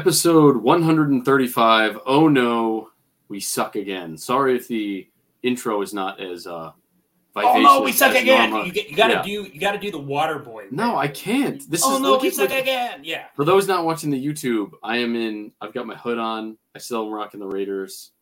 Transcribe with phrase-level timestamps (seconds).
[0.00, 1.98] Episode 135.
[2.06, 2.88] Oh no,
[3.28, 4.16] we suck again.
[4.16, 5.06] Sorry if the
[5.42, 6.72] intro is not as uh
[7.36, 8.48] Oh no, we suck again.
[8.50, 8.66] normal.
[8.66, 9.22] You, get, you gotta Yeah.
[9.22, 10.68] do you gotta do the water boy.
[10.70, 11.70] No, I can't.
[11.70, 13.00] This oh is no, we suck look- again.
[13.04, 13.26] Yeah.
[13.36, 15.52] For those not watching the YouTube, I am in.
[15.60, 16.56] I've got my hood on.
[16.74, 18.12] I still am rocking the Raiders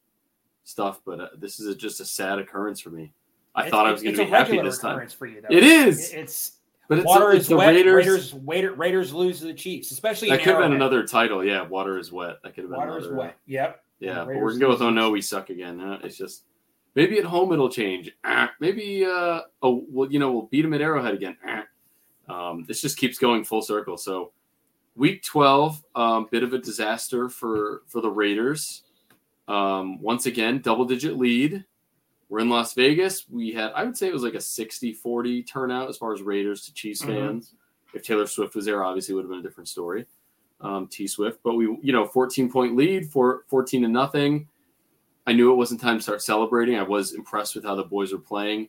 [0.64, 3.12] stuff, but uh, this is a, just a sad occurrence for me.
[3.54, 5.08] I It's- thought I was gonna be happy this time.
[5.10, 5.56] for you though.
[5.56, 6.12] It is.
[6.12, 6.57] It's
[6.88, 7.74] But it's, water it's is the wet.
[7.74, 7.94] Raiders.
[7.94, 11.44] Raiders Raiders, Raiders lose to the Chiefs, especially that could have been another title.
[11.44, 12.36] Yeah, water is wet.
[12.42, 13.36] That could have been Water is another, uh, wet.
[13.46, 13.82] Yep.
[14.00, 15.80] Yeah, but we're gonna go with oh no, we suck again.
[15.80, 16.44] Uh, it's just
[16.94, 18.10] maybe at home it'll change.
[18.24, 21.36] Ah, maybe uh oh well you know we'll beat them at Arrowhead again.
[21.46, 21.64] Ah.
[22.28, 23.98] Um, this just keeps going full circle.
[23.98, 24.32] So
[24.96, 28.84] week twelve, um, bit of a disaster for for the Raiders.
[29.46, 31.64] Um, once again, double digit lead.
[32.28, 33.26] We're in Las Vegas.
[33.28, 36.64] We had I would say it was like a 60-40 turnout as far as Raiders
[36.66, 37.06] to Chiefs Mhm.
[37.06, 37.54] fans.
[37.94, 40.06] If Taylor Swift was there, obviously it would have been a different story
[40.60, 41.40] um, T Swift.
[41.42, 44.48] But we, you know, 14 point lead for 14 to nothing.
[45.26, 46.76] I knew it wasn't time to start celebrating.
[46.76, 48.68] I was impressed with how the boys were playing.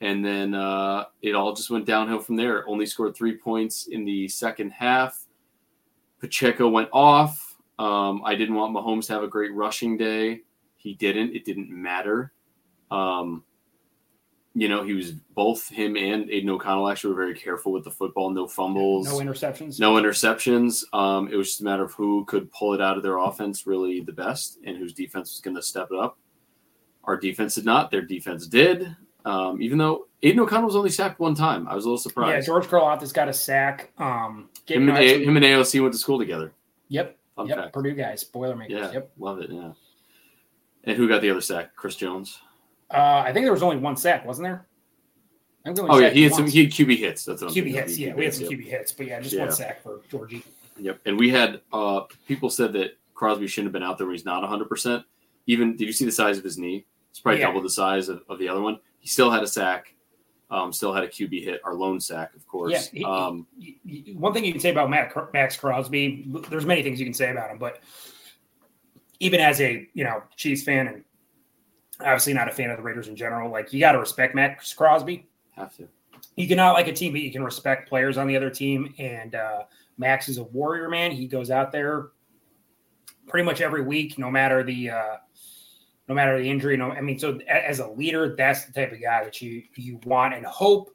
[0.00, 2.68] And then uh, it all just went downhill from there.
[2.68, 5.26] Only scored three points in the second half.
[6.18, 7.56] Pacheco went off.
[7.78, 10.42] Um, I didn't want Mahomes to have a great rushing day.
[10.76, 11.34] He didn't.
[11.34, 12.32] It didn't matter.
[12.92, 13.44] Um,
[14.54, 17.90] you know, he was both him and Aidan O'Connell actually were very careful with the
[17.90, 18.28] football.
[18.28, 19.80] No fumbles No interceptions.
[19.80, 20.84] no interceptions.
[20.92, 23.66] Um, it was just a matter of who could pull it out of their offense
[23.66, 26.18] really the best and whose defense was going to step it up.
[27.04, 27.90] Our defense did not.
[27.90, 28.94] Their defense did.
[29.24, 32.42] Um, even though Aidan O'Connell was only sacked one time, I was a little surprised.
[32.42, 32.46] Yeah.
[32.46, 33.92] George Karlaftis got a sack.
[33.96, 36.52] Um, him, and, A- him and AOC went to school together.
[36.88, 37.56] yep, Fun yep.
[37.56, 37.72] fact.
[37.72, 38.78] Purdue guys, Boilermakers.
[38.78, 39.12] Yeah, Yep.
[39.18, 39.50] love it.
[39.50, 39.72] Yeah.
[40.84, 41.74] And who got the other sack?
[41.74, 42.38] Chris Jones.
[42.92, 44.66] Uh, I think there was only one sack, wasn't there?
[45.64, 46.46] I think we Oh yeah, he had some.
[46.46, 47.24] He had QB hits.
[47.24, 47.96] That's what I'm QB thinking hits.
[47.96, 48.52] He Yeah, we had some yep.
[48.52, 49.42] QB hits, but yeah, just Yeah.
[49.42, 50.42] one sack for Georgie.
[50.78, 51.00] Yep.
[51.06, 54.24] And we had uh people said that Crosby shouldn't have been out there when he's
[54.24, 55.04] not 100%.
[55.46, 56.84] Even did you see the size of his knee?
[57.10, 57.46] It's probably Yeah.
[57.48, 58.78] double the size of, of the other one.
[58.98, 59.94] He still had a sack.
[60.50, 62.72] Um, still had a QB hit, our lone sack, of course.
[62.72, 66.66] Yeah, he- um, Y- y- One thing you can say about Matt, Max Crosby, there's
[66.66, 67.80] many things you can say about him, but
[69.20, 71.04] even as a you know Chiefs fan and
[72.02, 74.72] obviously not a fan of the Raiders in general, like you got to respect Max
[74.72, 75.26] Crosby.
[75.52, 75.88] have to.
[76.36, 78.94] You cannot like a team, but you can respect players on the other team.
[78.98, 79.64] And uh,
[79.98, 81.10] Max is a warrior, man.
[81.10, 82.08] He goes out there
[83.28, 85.16] pretty much every week, no matter the uh,
[86.08, 86.76] no matter the injury.
[86.76, 90.00] No, I mean, so as a leader, that's the type of guy that you you
[90.04, 90.90] want and hope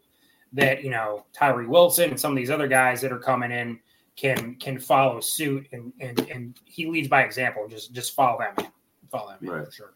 [0.54, 3.80] that you know Tyree Wilson and some of these other guys that are coming in
[4.16, 7.68] can can follow suit and and and he leads by example.
[7.68, 8.72] Just just follow that man,
[9.12, 9.66] follow that man Right.
[9.66, 9.94] for sure.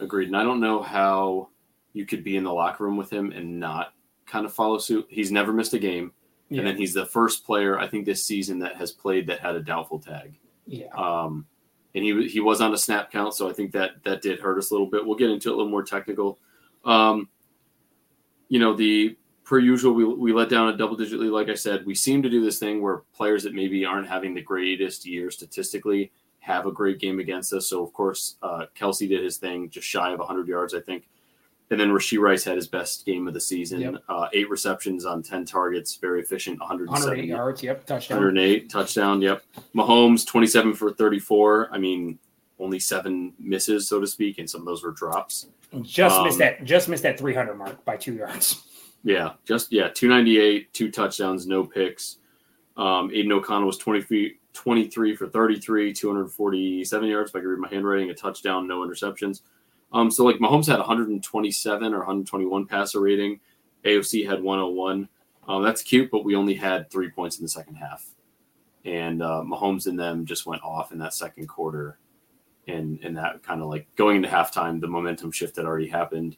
[0.00, 0.28] Agreed.
[0.28, 1.48] And I don't know how
[1.92, 3.92] you could be in the locker room with him and not
[4.26, 5.06] kind of follow suit.
[5.08, 6.12] He's never missed a game.
[6.48, 9.40] Yeah, And then he's the first player, I think, this season that has played that
[9.40, 10.38] had a doubtful tag.
[10.66, 10.88] yeah.
[10.94, 11.46] Um,
[11.94, 14.58] and he he was on a snap count, so I think that that did hurt
[14.58, 15.04] us a little bit.
[15.04, 16.38] We'll get into it a little more technical.
[16.84, 17.28] Um,
[18.48, 21.30] you know, the per usual, we, we let down a double digit lead.
[21.30, 24.34] Like I said, we seem to do this thing where players that maybe aren't having
[24.34, 27.68] the greatest year statistically have a great game against us.
[27.68, 31.06] So of course, uh, Kelce did his thing, just shy of 100 yards, I think.
[31.70, 33.80] And then Rashee Rice had his best game of the season.
[33.80, 33.94] Yep.
[34.08, 37.62] Uh, eight receptions on 10 targets, very efficient, 108 yards.
[37.62, 38.16] Yep, touchdown.
[38.18, 39.22] 108 touchdown.
[39.22, 39.42] Yep.
[39.76, 41.68] Mahomes 27 for 34.
[41.70, 42.18] I mean,
[42.58, 45.46] only seven misses, so to speak, and some of those were drops.
[45.82, 46.64] Just Um, missed that.
[46.64, 48.64] Just missed that 300 mark by two yards.
[49.04, 52.16] Yeah, just yeah, 298, two touchdowns, no picks.
[52.76, 57.30] Um, Aidan O'Connell was 23, 23 for 33, 247 yards.
[57.30, 59.42] If I can read my handwriting, a touchdown, no interceptions.
[59.92, 63.40] Um, so like Mahomes had 127 or 121 passer rating.
[63.84, 65.08] AOC had 101.
[65.48, 68.04] Um, that's cute, but we only had three points in the second half,
[68.84, 71.98] and uh, Mahomes and them just went off in that second quarter,
[72.68, 76.36] and and that kind of like going into halftime, the momentum shift had already happened,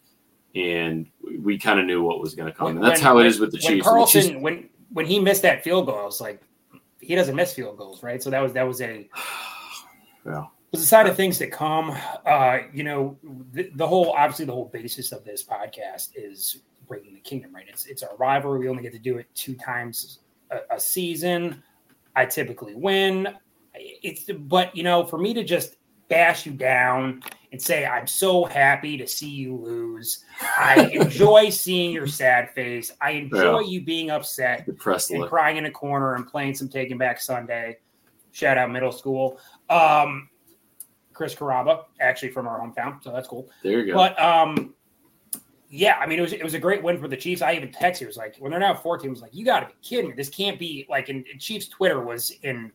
[0.55, 1.09] and
[1.43, 2.69] we, kind of knew what was going to come.
[2.69, 3.87] and that's how it is with the when Chiefs.
[3.89, 6.41] And the Chiefs- Carlson, when when he missed that field goal, I was like,
[7.03, 8.23] he doesn't miss field goals, right?
[8.23, 9.09] So that was that was a
[10.27, 11.97] yeah, was a side of things that come.
[12.25, 13.19] Uh, you know,
[13.53, 17.67] the, the whole obviously the whole basis of this podcast is bringing the kingdom, right?
[17.69, 18.61] It's it's our rivalry.
[18.61, 20.21] We only get to do it two times
[20.51, 21.63] a, a season.
[22.15, 23.29] I typically win.
[23.75, 25.77] It's but you know, for me to just
[26.13, 27.23] bash you down
[27.53, 30.25] and say I'm so happy to see you lose.
[30.59, 32.93] I enjoy seeing your sad face.
[33.01, 33.69] I enjoy Yeah.
[33.69, 35.31] you being upset depressed and look.
[35.31, 37.79] crying in a corner and playing some Taking Back Sunday.
[38.33, 39.39] Shout out middle school.
[39.71, 40.29] Um,
[41.15, 43.51] Chris Carrabba, actually from our hometown, so that's cool.
[43.63, 43.95] There you go.
[43.95, 44.75] But um,
[45.71, 47.41] yeah, I mean it was it was a great win for the Chiefs.
[47.43, 49.61] I even texted it was like when they're now 14, I was like, you got
[49.61, 50.17] to be kidding me.
[50.17, 51.09] This can't be like.
[51.11, 52.71] And Chiefs Twitter was in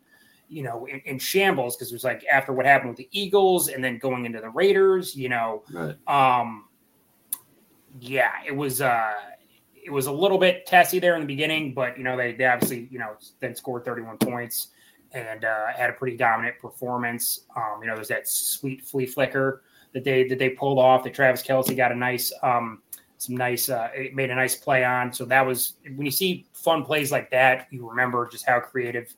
[0.49, 3.67] you know, in, in shambles because it was like after what happened with the Eagles
[3.67, 5.95] and then going into the Raiders, you know, Right.
[6.07, 6.65] um,
[7.99, 9.13] yeah, it was uh,
[9.73, 12.45] it was a little bit testy there in the beginning, but you know they, they
[12.45, 14.67] obviously you know then scored 31 points
[15.13, 17.45] and uh, had a pretty dominant performance.
[17.55, 19.63] Um, you know, there's that sweet flea flicker
[19.93, 21.03] that they that they pulled off.
[21.03, 22.81] That Travis Kelce got a nice um,
[23.17, 25.11] some nice uh, it made a nice play on.
[25.13, 29.13] So that was when you see fun plays like that, you remember just how creative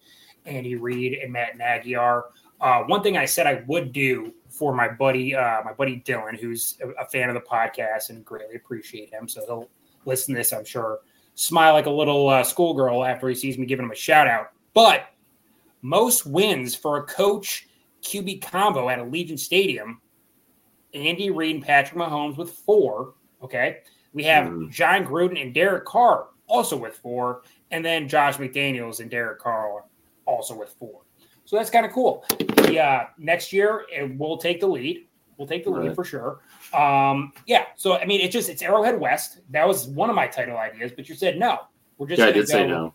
[0.49, 2.25] Andy Reid and Matt Nagy are.
[2.61, 6.37] Uh, one thing I said I would do for my buddy, uh, my buddy Dylan,
[6.37, 9.29] who's a, a fan of the podcast and greatly appreciate him.
[9.29, 9.69] So he'll
[10.05, 10.99] listen to this, I'm sure.
[11.35, 14.51] Smile like a little uh, schoolgirl after he sees me giving him a shout out.
[14.73, 15.05] But
[15.81, 17.67] most wins for a coach
[18.03, 20.01] QB combo at Allegiant Stadium,
[20.93, 23.13] Andy Reid and Patrick Mahomes with four.
[23.41, 23.77] Okay.
[24.13, 24.69] We have Hmm.
[24.69, 27.43] Jon Gruden and Derek Carr also with four.
[27.71, 29.85] And then Josh McDaniels and Derek Carr
[30.29, 31.01] also with four.
[31.45, 32.23] So that's kind of cool.
[32.37, 35.07] The, uh, next year, it will take the lead.
[35.37, 36.41] We'll take the lead for sure.
[36.73, 37.65] Um, yeah.
[37.75, 39.39] So, I mean, it's just, it's Arrowhead West.
[39.49, 41.59] That was one of my title ideas, but you said no.
[41.97, 42.93] We're just Yeah, I did say no.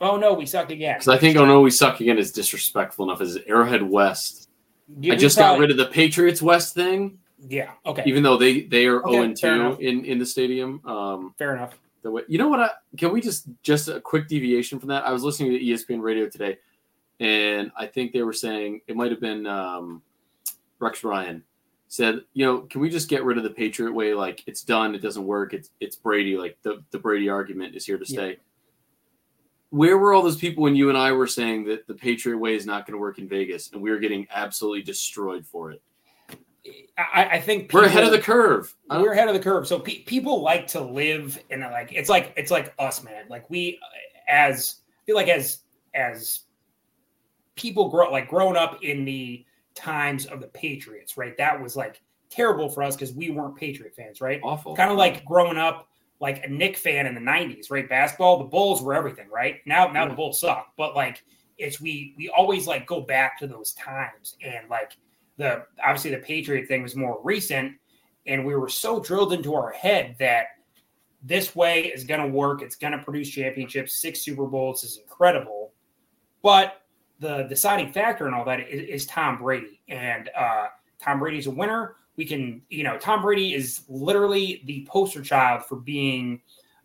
[0.00, 0.96] Oh, no, we suck again.
[0.96, 4.50] Because I think Oh No We Suck Again is disrespectful enough as Arrowhead West.
[5.02, 7.70] I just got rid of the Patriots West thing, Yeah.
[7.86, 8.02] Okay.
[8.04, 10.84] even though they, they are Okay, 0 and 2 in, in the stadium.
[10.84, 11.78] Um, Fair enough.
[12.02, 15.06] the way you know what I can we just just a quick deviation from that.
[15.06, 16.58] I was listening to ESPN radio today,
[17.20, 20.02] and I think they were saying it might have been um,
[20.78, 21.42] Rex Ryan
[21.88, 24.14] said, you know, can we just get rid of the Patriot way?
[24.14, 25.54] Like it's done, it doesn't work.
[25.54, 26.36] It's it's Brady.
[26.36, 28.18] Like the the Brady argument is here to Yeah.
[28.18, 28.36] stay.
[29.70, 32.54] Where were all those people when you and I were saying that the Patriot way
[32.54, 35.82] is not going to work in Vegas, and we were getting absolutely destroyed for it?
[36.96, 38.74] I, I think We're ahead of the curve.
[38.88, 39.66] We're ahead of the curve.
[39.66, 43.24] So pe- people like to live in a, like it's like it's like us, man.
[43.28, 43.78] Like we
[44.28, 45.60] as I feel like as
[45.94, 46.40] as
[47.56, 51.36] people grow like growing up in the times of the Patriots, right?
[51.36, 54.40] That was like terrible for us because we weren't Patriot fans, right?
[54.42, 54.74] awful.
[54.74, 55.88] Kind of like growing up
[56.20, 57.88] like a Knick fan in the '90s, right?
[57.88, 59.56] Basketball, the Bulls were everything, right?
[59.66, 61.24] Now, now the Bulls suck, but like
[61.58, 64.96] it's we we always like go back to those times and like
[65.36, 67.74] the obviously the Patriot thing was more recent,
[68.26, 70.46] and we were so drilled into our head that
[71.22, 72.62] this way is going to work.
[72.62, 75.72] It's going to produce championships, six Super Bowls is incredible,
[76.42, 76.82] but
[77.20, 80.66] the deciding factor in all that is, is Tom Brady, and uh,
[81.00, 81.96] Tom Brady's a winner.
[82.16, 86.40] We can, you know, Tom Brady is literally the poster child for being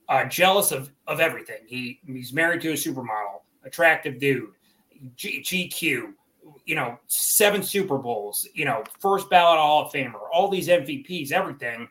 [0.07, 1.59] uh, jealous of of everything.
[1.67, 4.49] He he's married to a supermodel, attractive dude,
[5.15, 6.13] G- GQ,
[6.65, 11.31] you know, seven Super Bowls, you know, first ballot Hall of Famer, all these MVPs,
[11.31, 11.87] everything,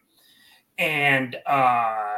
[0.79, 2.18] and uh,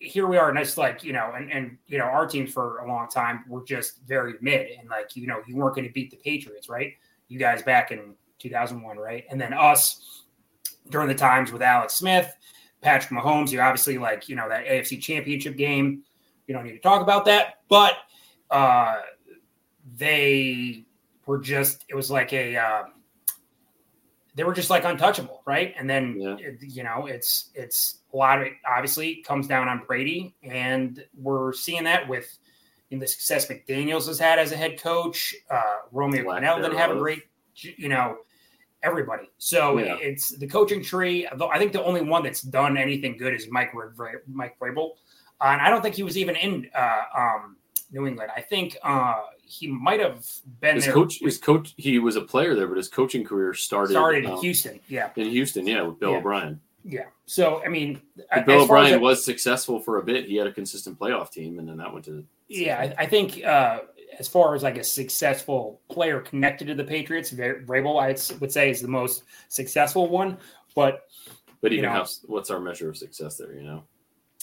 [0.00, 2.78] here we are, and it's like you know, and and you know, our teams for
[2.78, 5.92] a long time were just very mid, and like you know, you weren't going to
[5.92, 6.94] beat the Patriots, right?
[7.28, 9.24] You guys back in 2001, right?
[9.30, 10.24] And then us
[10.88, 12.34] during the times with Alex Smith,
[12.80, 13.52] Patrick Mahomes.
[13.52, 16.02] You obviously like you know that AFC Championship game.
[16.46, 17.94] You don't need to talk about that, but
[18.50, 18.96] uh,
[19.96, 20.86] they
[21.26, 21.84] were just.
[21.88, 22.56] It was like a.
[22.56, 22.82] Uh,
[24.40, 25.74] they were just like untouchable, right?
[25.78, 26.36] And then Yeah.
[26.62, 31.52] you know it's it's a lot of it obviously comes down on Brady, and we're
[31.52, 32.38] seeing that with
[32.90, 35.34] in the success McDaniel's has had as a head coach.
[35.50, 35.60] Uh,
[35.92, 38.16] Romeo Crennel didn't have a great, you know,
[38.82, 39.28] everybody.
[39.36, 39.98] So Yeah.
[40.00, 41.28] it's the coaching tree.
[41.36, 43.72] Though I think the only one that's done anything good is Mike
[44.26, 44.92] Mike Vrabel,
[45.42, 47.58] uh, and I don't think he was even in uh, um,
[47.92, 48.32] New England.
[48.34, 49.20] I think uh,
[49.50, 50.24] he might have
[50.60, 50.94] been His there.
[50.94, 54.30] coach, his coach, he was a player there, but his coaching career started, started in
[54.30, 54.78] um, Houston.
[54.88, 56.18] Yeah, in Houston, yeah, with Bill Yeah.
[56.18, 56.60] O'Brien.
[56.84, 57.04] yeah.
[57.26, 58.00] So I mean,
[58.32, 60.26] But Bill O'Brien was successful for a bit.
[60.26, 63.44] He had a consistent playoff team, and then that went to Yeah, I, I think
[63.44, 63.80] uh,
[64.18, 68.70] as far as like a successful player connected to the Patriots, Vrabel, I would say,
[68.70, 70.36] is the most successful one.
[70.76, 71.04] But
[71.60, 71.96] But you even know.
[71.96, 73.52] how, what's our measure of success there?
[73.54, 73.84] You know,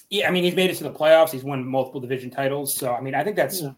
[0.09, 1.31] yeah, I mean, he's made it to the playoffs.
[1.31, 2.73] He's won multiple division titles.
[2.73, 3.71] So I mean, I think that's Yeah.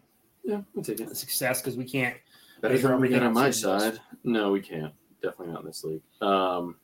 [0.50, 1.10] Yeah, we'll take it.
[1.10, 2.16] a success because we can't.
[2.60, 3.82] Better measure than we everything get on my else in this.
[3.84, 4.00] side.
[4.24, 4.92] No, we can't.
[5.22, 6.02] Definitely not in this league.
[6.20, 6.76] Um,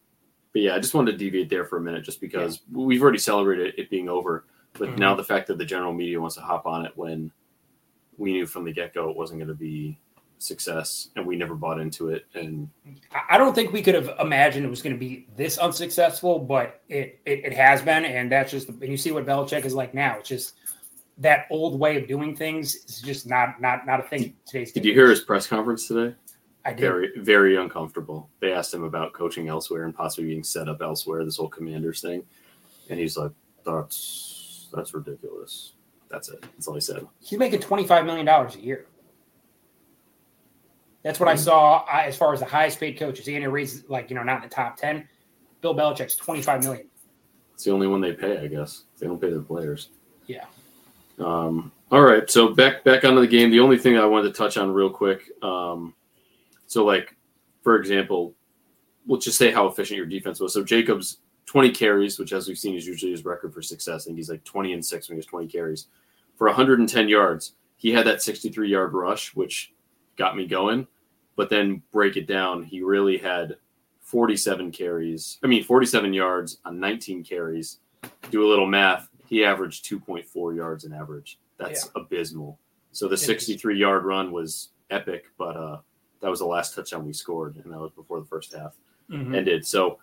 [0.53, 3.19] but yeah, I just wanted to deviate there for a minute, just because we've already
[3.19, 4.45] celebrated it being over.
[4.79, 4.99] But Mhm.
[4.99, 7.31] now the fact that the general media wants to hop on it when
[8.19, 9.99] we knew from the get go it wasn't going to be
[10.39, 12.69] success, and we never bought into it, and
[13.11, 16.39] I- I don't think we could have imagined it was going to be this unsuccessful,
[16.39, 18.69] but it, it it has been, and that's just.
[18.69, 20.19] And you see what Belichick is like now.
[20.19, 20.55] It's just
[21.19, 24.73] that old way of doing things is just not not not a thing in today's.
[24.73, 26.15] Did you hear his press conference today?
[26.65, 26.81] I did.
[26.81, 28.29] Very, very uncomfortable.
[28.41, 31.25] They asked him about coaching elsewhere and possibly being set up elsewhere.
[31.25, 32.25] This whole Commanders thing,
[32.91, 33.31] and he's like,
[33.65, 35.73] "That's that's ridiculous."
[36.09, 36.43] That's it.
[36.43, 37.07] That's all he said.
[37.21, 38.87] He's making twenty five million dollars a year.
[41.03, 43.29] That's what I saw uh, as far as the highest paid coaches.
[43.29, 45.09] Andy Reid's like you know not in the top ten.
[45.61, 46.89] Bill Belichick's twenty five million.
[47.55, 48.85] It's the only one they pay, I guess.
[48.99, 49.91] They don't pay their players.
[50.27, 50.45] Yeah.
[51.19, 53.51] Um, all right, so back back onto the game.
[53.51, 55.31] The only thing I wanted to touch on real quick.
[55.43, 55.95] Um,
[56.67, 57.17] so, like,
[57.63, 58.35] for example,
[59.07, 60.53] let's just say how efficient your defense was.
[60.53, 64.03] So Jacobs, twenty carries, which as we've seen is usually his record for success.
[64.03, 65.87] I think he's like twenty and six when he has twenty carries
[66.37, 67.55] for 110 yards.
[67.77, 69.73] He had that 63 yard rush, which
[70.17, 70.87] got me going.
[71.35, 73.57] But then break it down, he really had
[74.01, 75.39] 47 carries.
[75.43, 77.79] I mean, 47 yards on 19 carries.
[78.31, 79.09] Do a little math.
[79.29, 81.39] He averaged 2.4 yards an average.
[81.59, 82.03] That's yeah.
[82.03, 82.59] abysmal.
[82.93, 85.79] So the 63 yard run was epic, but uh,
[86.21, 88.75] that was the last touchdown we scored, and that was before the first half
[89.11, 89.35] mm-hmm.
[89.35, 89.67] ended.
[89.67, 89.99] So,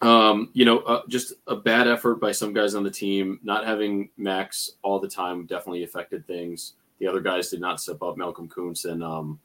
[0.00, 3.40] um, you know, uh, just a bad effort by some guys on the team.
[3.42, 6.74] Not having Max all the time definitely affected things.
[6.98, 8.16] The other guys did not step up.
[8.16, 9.40] Malcolm Koonce and um,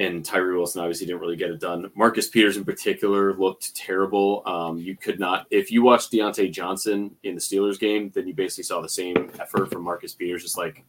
[0.00, 1.90] and Tyree Wilson obviously didn't really get it done.
[1.94, 4.42] Marcus Peters in particular looked terrible.
[4.46, 8.32] Um, you could not, if you watched Diontae Johnson in the Steelers game, then you
[8.32, 10.84] basically saw the same effort from Marcus Peters, just like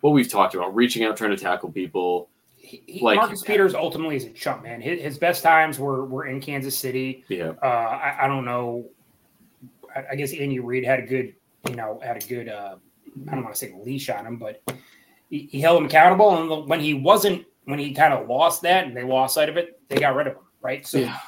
[0.00, 2.28] what we've talked about, reaching out, trying to tackle people.
[2.58, 4.80] He, like Marcus Peters ultimately is a chump, man.
[4.80, 7.24] His, his, best times were were in Kansas City.
[7.28, 8.88] Yeah, uh, I, I, don't know.
[9.94, 11.34] I, I, guess Andy Reid had a good,
[11.68, 12.48] you know, had a good.
[12.48, 12.76] Uh,
[13.28, 14.62] I don't want to say leash on him, but
[15.28, 16.36] he, he held him accountable.
[16.36, 19.56] And when he wasn't when he kind of lost that and they lost sight of
[19.56, 20.86] it, they got rid of him, right?
[20.86, 21.18] So yeah.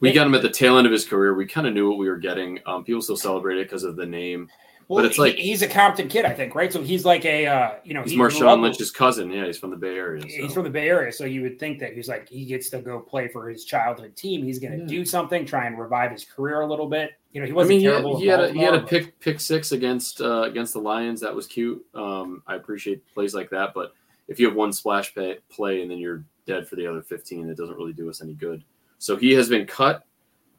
[0.00, 1.34] we they, got him at the tail end of his career.
[1.34, 2.58] We kind of knew what we were getting.
[2.66, 4.48] Um, people still celebrate it because of the name.
[4.88, 6.72] Well, but it's like he's a Compton kid, I think, right?
[6.72, 9.32] So he's like a uh, you know he's he Marshawn Lynch's cousin.
[9.32, 10.22] Yeah, he's from the Bay Area.
[10.22, 10.28] So.
[10.28, 12.78] He's from the Bay Area, so you would think that he's like he gets to
[12.78, 14.44] go play for his childhood team.
[14.44, 14.86] He's going to yeah.
[14.86, 17.18] do something, try and revive his career a little bit.
[17.32, 18.20] You know, he wasn't I mean, terrible.
[18.20, 20.80] He had, he had a, he had a pick pick six against uh, against the
[20.80, 21.20] Lions.
[21.20, 21.84] That was cute.
[21.92, 23.92] Um, I appreciate plays like that, but
[24.28, 27.48] if you have one splash pay, play and then you're dead for the other 15.
[27.48, 28.64] It doesn't really do us any good.
[28.98, 30.04] So he has been cut,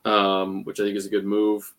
[0.05, 1.73] um, which I think is a good move.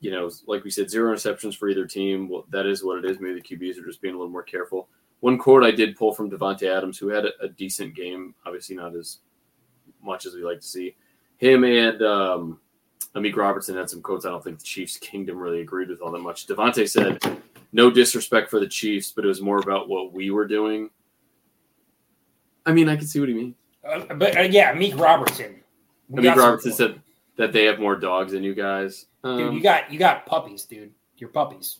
[0.00, 2.28] You know, like we said, zero interceptions for either team.
[2.28, 3.20] Well, that is what it is.
[3.20, 4.88] Maybe the QBs are just being a little more careful.
[5.20, 8.74] One quote I did pull from Davante Adams, who had a, a decent game, obviously
[8.74, 9.18] not as
[10.02, 10.96] much as we like to see.
[11.36, 12.60] Him and um,
[13.14, 16.10] Amik Robertson had some quotes I don't think the Chiefs' kingdom really agreed with all
[16.10, 16.48] that much.
[16.48, 17.20] Davante said,
[17.72, 20.90] "No disrespect for the Chiefs, but it was more about what we were doing."
[22.64, 23.54] I mean, I can see what he means.
[23.84, 25.60] Uh, but uh, yeah, Meek Robertson.
[26.08, 27.02] Meek Robertson said
[27.36, 29.06] that they have more dogs than you guys.
[29.24, 30.92] Um, dude, you got you got puppies, dude.
[31.16, 31.78] You're puppies.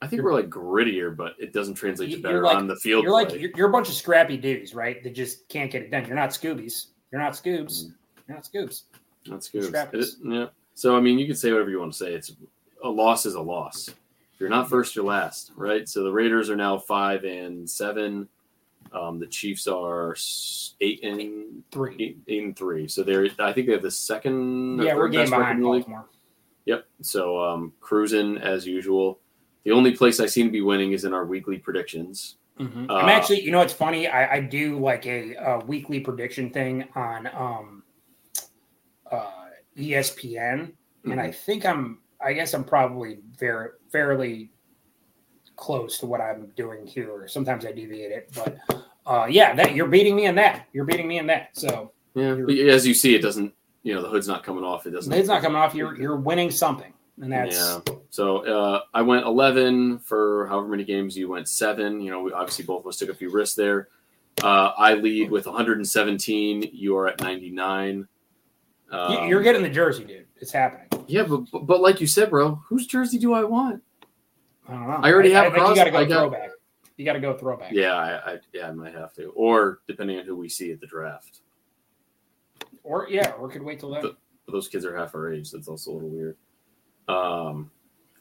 [0.00, 2.76] I think you're, we're like grittier, but it doesn't translate to better like, on the
[2.76, 3.04] field.
[3.04, 3.24] You're play.
[3.24, 5.02] like you're, you're, a bunch of scrappy dudes, right?
[5.04, 6.06] That just can't get it done.
[6.06, 6.86] You're not Scoobies.
[7.12, 7.84] You're not Scoobs.
[7.84, 7.94] Mm.
[8.26, 8.82] You're not Scoobs.
[9.26, 9.94] Not Scoobs.
[9.94, 10.46] It, yeah.
[10.74, 12.14] So I mean, you can say whatever you want to say.
[12.14, 12.32] It's
[12.82, 13.90] a loss is a loss.
[14.42, 15.88] You're not first, you're last, right?
[15.88, 18.28] So the Raiders are now five and seven.
[18.92, 20.16] Um, the Chiefs are
[20.80, 22.88] eight and three, eight, eight, and three.
[22.88, 24.82] So they're I think they have the second.
[24.82, 26.08] Yeah, we're game behind Baltimore.
[26.64, 26.86] Yep.
[27.02, 29.20] So um, cruising as usual.
[29.62, 32.38] The only place I seem to be winning is in our weekly predictions.
[32.58, 32.90] Mm-hmm.
[32.90, 34.08] Uh, I'm actually, you know, it's funny.
[34.08, 37.82] I, I do like a, a, weekly prediction thing on um,
[39.08, 39.30] uh,
[39.78, 41.12] ESPN, mm-hmm.
[41.12, 42.00] and I think I'm.
[42.20, 44.50] I guess I'm probably very fairly
[45.56, 47.28] close to what I'm doing here.
[47.28, 48.58] Sometimes I deviate it, but
[49.06, 50.66] uh, yeah, that you're beating me in that.
[50.72, 51.50] You're beating me in that.
[51.52, 52.36] So yeah,
[52.72, 53.52] as you see, it doesn't.
[53.84, 54.86] You know, the hood's not coming off.
[54.86, 55.12] It doesn't.
[55.12, 55.74] Hood's not coming off.
[55.74, 57.94] You're you're winning something, and that's yeah.
[58.10, 62.00] So uh, I went 11 for however many games you went seven.
[62.00, 63.88] You know, we obviously both of us took a few risks there.
[64.42, 66.70] Uh, I lead with 117.
[66.72, 68.06] You are at 99.
[68.90, 70.26] Um, you're getting the jersey, dude.
[70.36, 70.88] It's happening.
[71.12, 73.82] Yeah, but but like you said, bro, whose jersey do I want?
[74.66, 75.00] I don't know.
[75.02, 75.52] I already have.
[75.52, 76.50] I, I you got to go got, throwback.
[76.96, 77.70] You got to go throwback.
[77.70, 80.80] Yeah, I, I, yeah, I might have to, or depending on who we see at
[80.80, 81.40] the draft.
[82.82, 84.02] Or yeah, or could wait till then.
[84.02, 84.16] The,
[84.50, 85.50] those kids are half our age.
[85.50, 86.36] That's also a little weird.
[87.08, 87.70] Um,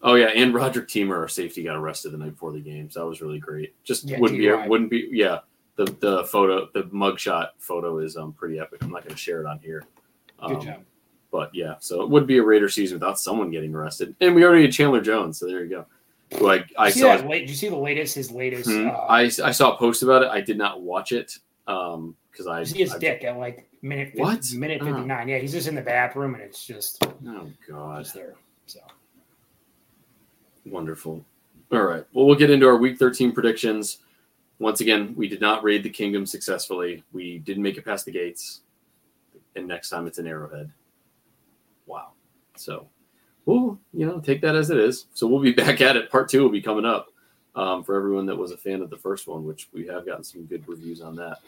[0.01, 2.89] oh yeah, and Roderick Teamer, our safety, got arrested the night before the game.
[2.91, 3.73] So that was really great.
[3.85, 5.39] Just yeah, wouldn't be wouldn't be yeah.
[5.77, 8.83] The the photo, the mugshot photo is um pretty epic.
[8.83, 9.85] I'm not going to share it on here.
[10.39, 10.83] Um, Good job.
[11.31, 14.43] But yeah, so it would be a Raider season without someone getting arrested, and we
[14.43, 15.39] already had Chandler Jones.
[15.39, 15.85] So there you go
[16.37, 17.17] who I, I saw.
[17.17, 18.15] That, did you see the latest?
[18.15, 18.69] His latest.
[18.69, 18.87] Hmm.
[18.87, 20.29] Uh, I, I saw a post about it.
[20.29, 24.09] I did not watch it um because I see his I, dick at like minute
[24.09, 25.29] 50, what minute fifty nine.
[25.29, 25.31] Oh.
[25.31, 28.35] Yeah, he's just in the bathroom and it's just oh god just there.
[28.65, 28.79] So
[30.65, 31.23] wonderful.
[31.71, 32.05] All right.
[32.13, 33.97] Well, we'll get into our week thirteen predictions.
[34.59, 37.03] Once again, we did not raid the kingdom successfully.
[37.13, 38.61] We didn't make it past the gates,
[39.55, 40.71] and next time it's an arrowhead.
[41.91, 42.11] Wow.
[42.55, 42.87] So
[43.45, 45.07] we'll you know take that as it is.
[45.13, 46.09] So we'll be back at it.
[46.09, 47.09] Part two will be coming up.
[47.55, 50.23] um, for everyone that was a fan of the first one, which we have gotten
[50.23, 51.39] some good reviews on that.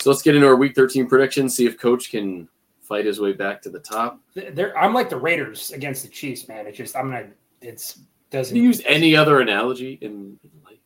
[0.00, 1.54] So let's get into our Week 13 predictions.
[1.54, 2.48] See if Coach can
[2.80, 4.18] fight his way back to the top.
[4.34, 6.66] There, I'm like the Raiders against the Chiefs, man.
[6.66, 7.28] It's just I'm gonna.
[7.60, 10.38] It's doesn't Can you use any other analogy in?
[10.64, 10.80] Like,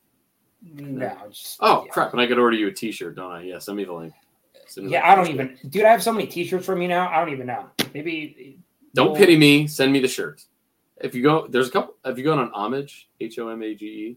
[0.62, 1.16] no.
[1.30, 1.92] Just, oh yeah.
[1.92, 2.12] crap!
[2.12, 3.42] And I could order you a T-shirt, don't I?
[3.42, 4.12] Yeah, send me the link.
[4.76, 5.85] Me the Yeah, I don't even, dude.
[5.85, 7.09] I have so many T-shirts from you now.
[7.09, 7.66] I don't even know.
[7.92, 8.59] Maybe
[8.94, 9.66] Don't Well- pity me.
[9.66, 10.42] Send me the shirt.
[11.00, 11.96] If you go, there's a couple.
[12.04, 14.16] If you go on Homage, H O M A G E,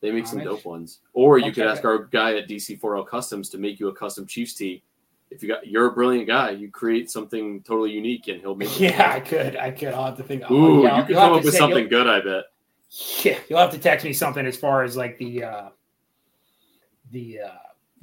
[0.00, 1.00] they make some dope ones.
[1.12, 4.26] Or you I'll could ask our guy at DC4L Customs to make you a custom
[4.26, 4.82] Chiefs tee.
[5.30, 6.50] If you got, you're a brilliant guy.
[6.50, 8.80] You create something totally unique, and he'll make.
[8.80, 9.56] Yeah, I could.
[9.56, 9.88] I could.
[9.92, 10.50] I'll have to think.
[10.50, 12.06] Ooh, yeah, you could come up with say- something good.
[12.06, 12.44] I bet.
[13.22, 15.68] yeah, you'll have to text me something as far as like the uh
[17.10, 17.50] the uh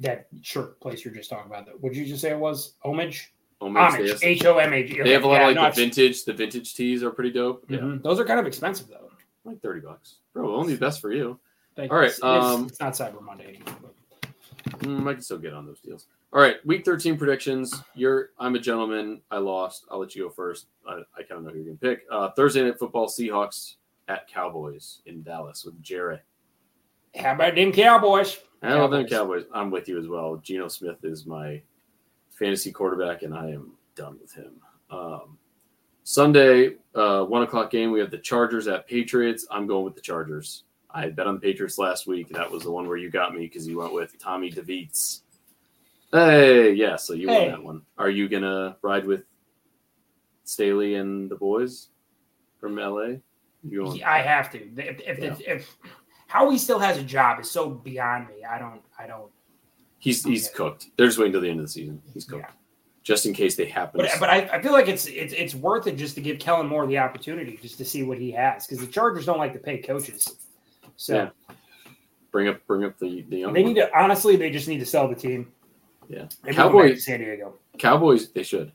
[0.00, 1.68] that shirt place you're just talking about.
[1.80, 2.74] What did you just say it was?
[2.84, 3.32] Homage.
[3.60, 4.18] Homage.
[4.22, 5.02] H O M A G.
[5.02, 6.24] they have a lot Yeah, of no, like the it's- vintage.
[6.24, 7.64] The vintage tees are pretty dope.
[7.68, 8.02] Yeah, mhm.
[8.02, 9.10] Those are kind of expensive though.
[9.44, 10.54] like thirty bucks, bro.
[10.54, 11.38] Only best for you.
[11.76, 13.74] Like, All right, it's, um, it's not Cyber Monday anymore.
[13.82, 13.92] But
[14.80, 16.06] Mm, I can still get on those deals.
[16.32, 17.72] All right, week 13 predictions.
[17.94, 19.20] You're I'm a gentleman.
[19.30, 19.86] I lost.
[19.90, 20.66] I'll let you go first.
[20.86, 22.00] I, I kind of know who you're going to pick.
[22.10, 23.76] Uh, Thursday night football Seahawks
[24.08, 26.22] at Cowboys in Dallas with Jarrett.
[27.16, 28.38] how about them Cowboys?
[28.62, 29.06] I love them.
[29.06, 29.44] Cowboys.
[29.54, 30.36] I'm with you as well.
[30.42, 31.62] Geno Smith is my
[32.38, 34.52] fantasy quarterback, and I am done with him.
[34.90, 35.38] Um,
[36.04, 37.90] Sunday, uh, one o'clock game.
[37.90, 39.46] We have the Chargers at Patriots.
[39.50, 40.64] I'm going with the Chargers.
[40.90, 42.28] I bet on the Patriots last week.
[42.30, 45.22] That was the one where you got me because you went with Tommy DeVito's.
[46.12, 46.96] Hey, yeah.
[46.96, 47.40] So you Hey.
[47.40, 47.82] won that one.
[47.98, 49.24] Are you gonna ride with
[50.44, 51.88] Staley and the boys
[52.60, 53.16] from LA?
[53.64, 54.04] You going?
[54.04, 54.58] I have to.
[54.58, 55.76] If, if, if, if
[56.28, 58.44] how he still has a job is so beyond me.
[58.44, 58.80] I don't.
[58.98, 59.30] I don't.
[60.06, 60.86] He's he's cooked.
[60.96, 62.00] They're just waiting till the end of the season.
[62.14, 62.44] He's cooked.
[62.46, 62.52] Yeah.
[63.02, 64.00] Just in case they happen.
[64.00, 66.68] But but I, I feel like it's it's it's worth it just to give Kellen
[66.68, 69.58] Moore the opportunity just to see what he has because the Chargers don't like to
[69.58, 70.36] pay coaches.
[70.94, 71.54] So Yeah.
[72.30, 73.72] bring up bring up the the young they one.
[73.74, 75.50] need to honestly they just need to sell the team.
[76.08, 76.26] Yeah.
[76.44, 77.54] Maybe Cowboy- go back to San Diego.
[77.78, 78.30] Cowboys.
[78.30, 78.70] They should.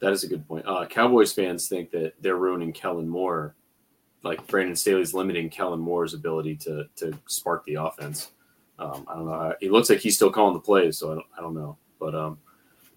[0.00, 0.66] That is a good point.
[0.68, 3.56] Uh, Cowboys fans think that they're ruining Kellen Moore,
[4.22, 8.30] like Brandon Staley's limiting Kellen Moore's ability to to spark the offense.
[8.78, 9.54] Um, I don't know.
[9.60, 11.76] He looks like he's still calling the plays, so I don't, I don't know.
[11.98, 12.38] But um,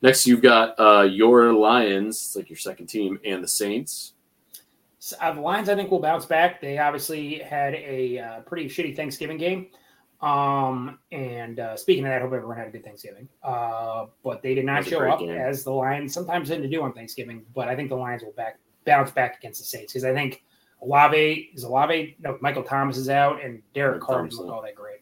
[0.02, 4.14] next you've got uh, your Lions, it's like your second team, and the Saints.
[5.00, 6.60] So, uh, the Lions, I think, will bounce back.
[6.60, 9.68] They obviously had a uh, pretty shitty Thanksgiving game.
[10.22, 13.30] Um, and uh, speaking of that, I hope everyone had a good Thanksgiving.
[13.42, 15.30] Uh, but they did not show up game.
[15.30, 17.46] as the Lions sometimes tend to do on Thanksgiving.
[17.56, 20.44] But I think the Lions will back bounce back against the Saints because I think
[20.82, 22.18] Olave is Olave.
[22.20, 25.00] No, Michael Thomas is out, and Derek Carr didn't look all that great.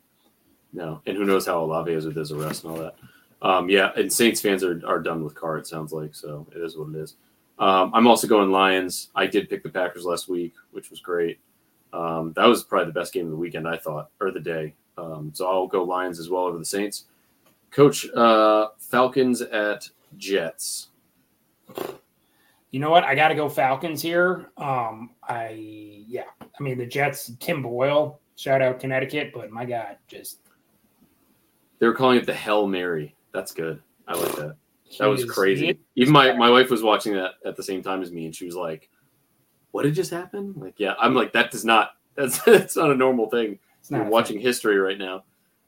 [0.73, 2.95] No, and who knows how Olave is with his arrest and all that.
[3.41, 5.57] Um, yeah, and Saints fans are, are done with Carr.
[5.57, 6.45] It sounds like so.
[6.55, 7.15] It is what it is.
[7.59, 9.09] Um, I'm also going Lions.
[9.15, 11.39] I did pick the Packers last week, which was great.
[11.93, 14.75] Um, that was probably the best game of the weekend, I thought, or the day.
[14.97, 17.05] Um, so I'll go Lions as well over the Saints.
[17.71, 20.89] Coach, uh, Falcons at Jets.
[22.71, 23.03] You know what?
[23.03, 24.51] I got to go Falcons here.
[24.57, 26.23] Um, I yeah.
[26.41, 27.31] I mean the Jets.
[27.39, 28.19] Tim Boyle.
[28.35, 30.39] Shout out Connecticut, but my God, just
[31.79, 33.15] They were calling it the Hell Mary.
[33.33, 33.81] That's good.
[34.07, 34.55] I like that.
[34.99, 35.77] That was crazy.
[35.95, 38.45] Even my, my wife was watching that at the same time as me, and she
[38.45, 38.89] was like,
[39.71, 41.91] "What did just happen?" Like, yeah, I'm like, that does not.
[42.15, 43.59] That's that's not a normal thing.
[43.79, 44.45] it's not We're watching thing.
[44.45, 45.23] history right now.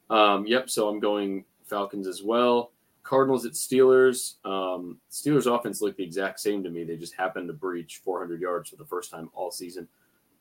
[0.10, 0.68] Um, yep.
[0.68, 2.72] So I'm going Falcons as well.
[3.04, 4.44] Cardinals at Steelers.
[4.46, 6.84] Um, Steelers offense looked the exact same to me.
[6.84, 9.88] They just happened to breach 400 yards for the first time all season.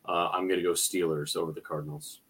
[0.06, 2.20] Uh, I'm going to go Steelers over the Cardinals.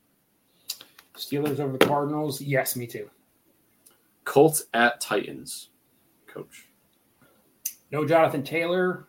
[1.16, 2.40] Steelers over the Cardinals.
[2.40, 3.09] Yes, me too.
[4.29, 5.71] Colts at Titans.
[6.27, 6.67] Coach.
[7.91, 9.09] No Jonathan Taylor.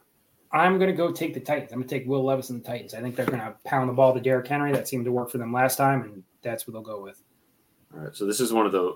[0.54, 1.74] I'm going to go take the Titans.
[1.74, 2.94] I'm going to take Will Levis and the Titans.
[2.94, 4.72] I think they're going to pound the ball to Derrick Henry.
[4.72, 7.22] That seemed to work for them last time, and that's what they'll go with.
[7.94, 8.16] All right.
[8.16, 8.94] So this is one of the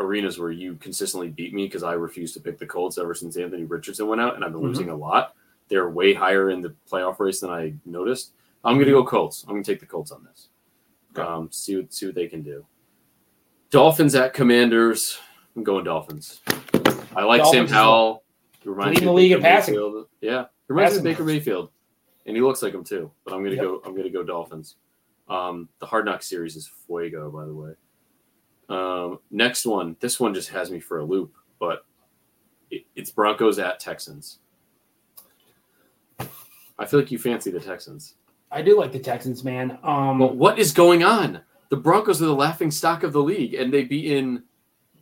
[0.00, 3.36] arenas where you consistently beat me because I refuse to pick the Colts ever since
[3.36, 4.64] Anthony Richardson went out, and I've been Mhm.
[4.64, 5.36] losing a lot.
[5.68, 8.32] They're way higher in the playoff race than I noticed.
[8.64, 9.44] I'm going to go Colts.
[9.44, 10.48] I'm going to take the Colts on this.
[11.16, 11.22] Okay.
[11.22, 12.66] Um, see what see what they can do.
[13.70, 15.16] Dolphins at Commanders.
[15.60, 16.40] I'm going Dolphins.
[17.14, 18.22] I like Dolphins Sam Howell.
[18.62, 19.74] He reminds Leading me of the league in Baker passing.
[19.74, 20.06] Mayfield.
[20.22, 21.70] Yeah, he reminds me of Baker Mayfield,
[22.24, 23.10] and he looks like him too.
[23.26, 23.64] But I'm going to Yep.
[23.66, 23.82] go.
[23.84, 24.76] I'm going to go Dolphins.
[25.28, 27.72] Um, the Hard Knock series is fuego, by the way.
[28.70, 29.96] Um, next one.
[30.00, 31.84] This one just has me for a loop, but
[32.70, 34.38] it, it's Broncos at Texans.
[36.78, 38.14] I feel like you fancy the Texans.
[38.50, 39.78] I do like the Texans, man.
[39.82, 41.42] Um, But what is going on?
[41.68, 44.42] The Broncos are the laughing stock of the league, and they beat in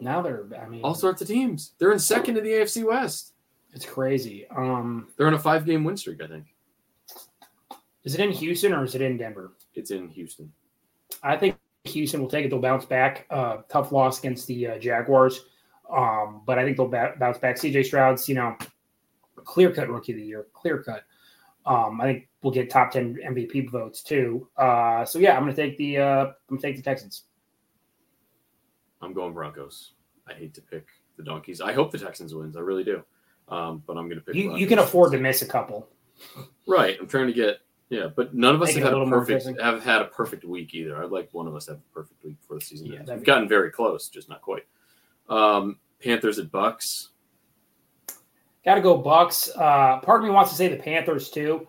[0.01, 0.45] now they're.
[0.61, 1.73] I mean, all sorts of teams.
[1.79, 3.33] They're in second in the AFC West.
[3.75, 4.47] it's crazy.
[4.49, 6.47] Um, They're on a five game win streak, I think.
[8.05, 9.53] is it in Houston or is it in Denver?
[9.75, 10.53] It's in Houston.
[11.23, 12.51] I think Houston will take it.
[12.51, 13.27] They'll bounce back.
[13.31, 15.41] Uh, tough loss against the uh, Jaguars,
[15.91, 17.57] um, but I think they'll ba- bounce back.
[17.57, 18.57] CJ Stroud's, you know,
[19.37, 21.05] clear cut rookie of the year, clear cut.
[21.67, 24.49] Um, I think we'll get top ten MVP votes too.
[24.57, 27.25] Uh, so yeah, I'm gonna take the uh, I'm gonna take the Texans.
[29.01, 29.93] I'm going Broncos.
[30.27, 31.61] I hate to pick the Donkeys.
[31.61, 32.57] I hope the Texans wins.
[32.57, 33.03] I really do.
[33.49, 34.35] Um, but I'm going to pick.
[34.35, 35.89] You, you can afford to miss a couple.
[36.67, 36.97] Right.
[37.01, 37.61] I'm trying to get.
[37.91, 40.45] Yeah, but none of us Make have had a more perfect have had a perfect
[40.45, 41.03] week either.
[41.03, 43.25] I'd like one of us to have a perfect week for the season Yeah, We've
[43.25, 44.67] gotten very close, just not quite.
[45.31, 47.13] Um, Panthers at Bucks.
[48.63, 49.51] Got to go Bucks.
[49.57, 51.67] Uh, part of me wants to say the Panthers too.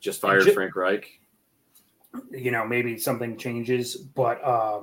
[0.00, 1.06] Just fired Ju- Frank Reich.
[2.30, 4.82] You know, maybe something changes, but uh,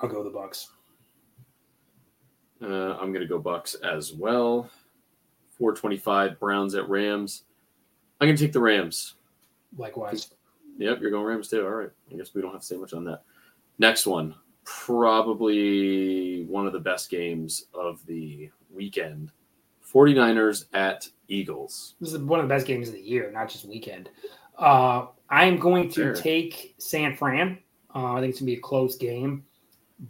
[0.00, 0.70] I'll go the Bucks.
[2.62, 4.70] Uh, I'm going to go Bucks as well.
[5.58, 7.42] 425 Browns at Rams.
[8.20, 9.14] I'm going to take the Rams.
[9.76, 10.30] Likewise.
[10.78, 11.64] Yep, you're going Rams too.
[11.64, 11.90] All right.
[12.10, 13.22] I guess we don't have to say much on that.
[13.78, 14.34] Next one.
[14.64, 19.32] Probably one of the best games of the weekend.
[19.92, 21.94] 49ers at Eagles.
[22.00, 24.08] This is one of the best games of the year, not just weekend.
[24.56, 27.58] Uh, I'm going to take San Fran.
[27.94, 29.44] Uh, I think it's gonna be a close game,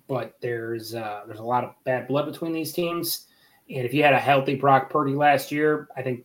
[0.08, 3.26] but there's uh, there's a lot of bad blood between these teams.
[3.70, 6.24] And if you had a healthy Brock Purdy last year, I think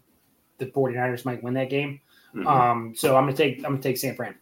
[0.57, 1.99] the 49ers might win that game.
[2.35, 2.45] Mhm.
[2.45, 4.35] Um, so I'm gonna take I'm gonna take San Fran.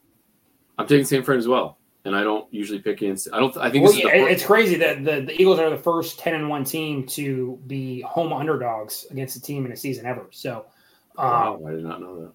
[0.78, 1.78] I'm taking San Fran as well.
[2.04, 3.30] And I don't usually pick against.
[3.34, 3.56] I don't.
[3.58, 6.48] I think Well, yeah, it's crazy that the, the Eagles are the first 10 and
[6.50, 10.28] 1 team to be home underdogs against a team in a season ever.
[10.30, 10.66] So,
[11.18, 12.32] um, Wow, I did not know that.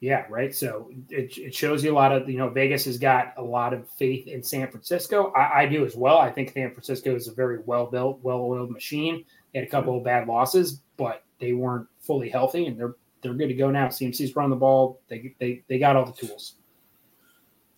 [0.00, 0.54] Yeah, right.
[0.54, 3.72] So it, it shows you a lot of you know Vegas has got a lot
[3.72, 5.32] of faith in San Francisco.
[5.32, 6.18] I, I do as well.
[6.18, 9.24] I think San Francisco is a very well built, well oiled machine.
[9.52, 13.34] They had a couple of bad losses, but they weren't fully healthy, and they're they're
[13.34, 13.86] good to go now.
[13.86, 15.00] CMC's running the ball.
[15.08, 16.56] They they they got all the tools.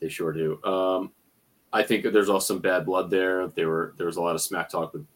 [0.00, 0.62] They sure do.
[0.64, 1.12] Um,
[1.72, 3.48] I think that there's also some bad blood there.
[3.48, 5.06] There were there was a lot of smack talk with,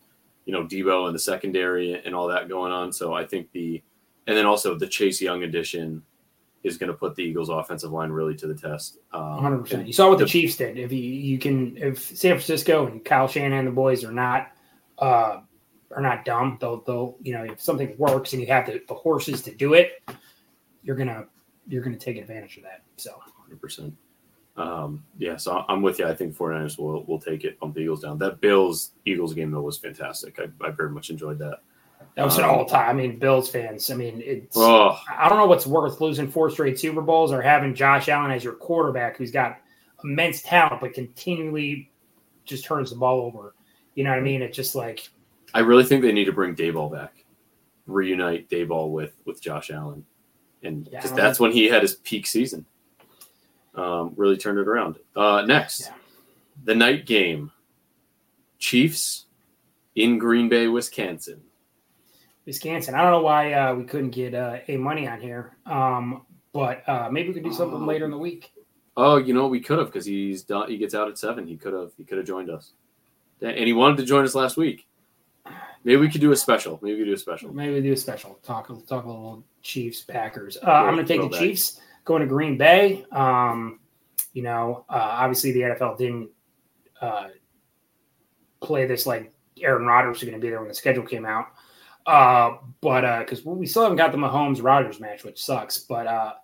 [0.45, 2.93] you know, Deebo in the secondary and all that going on.
[2.93, 3.83] So I think the,
[4.27, 6.03] and then also the Chase Young addition
[6.63, 8.99] is going to put the Eagles' offensive line really to the test.
[9.13, 9.59] Um, 100.
[9.63, 10.79] percent You saw what the, the- Chiefs did.
[10.79, 14.53] If you you can if San Francisco and Kyle Shanahan and the boys are not
[14.99, 15.41] uh
[15.95, 18.95] are not dumb, they'll they'll you know if something works and you have the, the
[18.95, 20.03] horses to do it,
[20.83, 21.27] you're gonna
[21.69, 22.83] you're gonna take advantage of that.
[22.97, 23.21] So.
[23.51, 23.93] 100%.
[24.57, 26.07] Um, yeah, so I'm with you.
[26.07, 28.19] I think 49ers will, will take it, bump the Eagles down.
[28.19, 30.39] That Bills Eagles game, though, was fantastic.
[30.39, 31.61] I, I very much enjoyed that.
[32.17, 32.89] That was an Um, all time.
[32.89, 33.91] I mean, Bills fans.
[33.91, 34.57] I mean, it's.
[34.57, 38.43] I don't know what's worth losing four straight Super Bowls or having Josh Allen as
[38.45, 39.59] your quarterback, who's got
[40.03, 41.91] immense talent but continually
[42.47, 43.55] just turns the ball over.
[43.95, 44.43] You know what I mean?
[44.43, 45.09] It's just like
[45.55, 47.25] I really think they need to bring Daboll back,
[47.87, 50.05] reunite Daboll with with Josh Allen,
[50.63, 52.67] and Yeah, I because don't that's when he had his peak season.
[53.75, 54.97] Um, really turned it around.
[55.15, 55.95] Uh, next, Yeah.
[56.65, 57.53] the night game,
[58.59, 59.27] Chiefs
[59.95, 61.41] in Green Bay, Wisconsin.
[62.51, 62.97] Wisconsin.
[62.97, 66.87] I don't know why uh, we couldn't get uh, a money on here, um, but
[66.89, 68.53] uh, maybe we could do something later in the week.
[68.97, 70.69] Oh, you know we could have because he's done.
[70.69, 71.47] He gets out at seven.
[71.47, 71.93] He could have.
[71.97, 72.73] He could have joined us,
[73.41, 74.89] and he wanted to join us last week.
[75.85, 76.81] Maybe we could do a special.
[76.83, 77.55] Maybe we could do a special.
[77.55, 78.67] Maybe we do a special talk.
[78.67, 80.59] Talk a little Chiefs Packers.
[80.61, 81.41] Uh, I'm going to take the Throwback.
[81.41, 83.05] Chiefs going to Green Bay.
[83.13, 83.79] Um,
[84.33, 86.31] you know, uh, obviously the NFL didn't
[87.01, 87.29] uh,
[88.61, 89.33] play this like
[89.63, 91.47] Aaron Rodgers was going to be there when the schedule came out.
[92.11, 95.79] Uh, but because we still haven't got the Mahomes Rodgers match, which sucks.
[95.79, 96.35] But uh,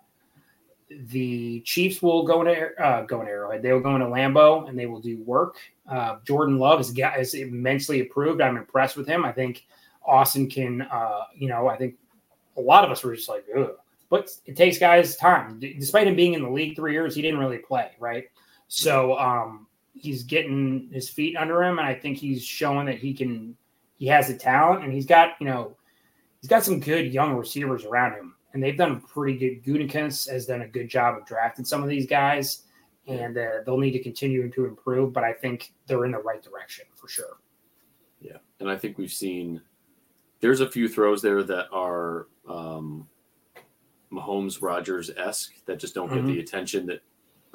[0.89, 3.61] the Chiefs will go into uh, go into Arrowhead.
[3.61, 5.57] They will go into Lambeau and they will do work.
[5.89, 8.41] Uh, Jordan Love is, is immensely improved.
[8.41, 9.25] I'm impressed with him.
[9.25, 9.65] I think
[10.05, 11.95] Austin can, uh, you know, I think
[12.55, 13.71] a lot of us were just like, Ugh.
[14.09, 15.59] but it takes guys time.
[15.59, 18.25] D- Despite him being in the league three years, he didn't really play, right?
[18.69, 23.13] So um, he's getting his feet under him, and I think he's showing that he
[23.13, 23.57] can.
[23.97, 25.75] He has the talent, and he's got you know,
[26.41, 29.63] he's got some good young receivers around him, and they've done a pretty good.
[29.63, 32.63] Gutekunst has done a good job of drafting some of these guys,
[33.07, 35.13] and uh, they'll need to continue to improve.
[35.13, 37.37] But I think they're in the right direction for sure.
[38.21, 39.61] Yeah, and I think we've seen
[40.39, 43.07] there's a few throws there that are um,
[44.11, 46.27] Mahomes Rodgers esque that just don't get Mm-hmm.
[46.27, 47.01] the attention that